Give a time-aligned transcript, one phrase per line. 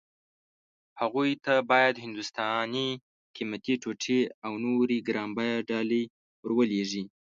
[1.01, 2.87] هغوی ته باید هندوستاني
[3.35, 6.03] قيمتي ټوټې او نورې ګران بيه ډالۍ
[6.41, 7.03] ور ولېږي.